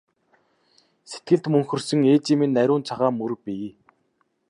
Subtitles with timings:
[1.09, 3.67] Сэтгэлд мөнхөрсөн ээжийн минь ариун цагаан мөр бий!